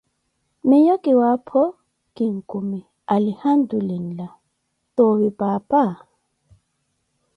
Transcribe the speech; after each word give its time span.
miyo 0.67 0.95
kiwaapho 1.03 1.63
kinkumi 2.15 2.79
alihamtulillah, 3.13 4.31
toovi 4.95 5.29
paapa? 5.39 5.81